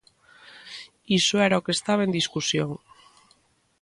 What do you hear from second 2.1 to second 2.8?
discusión.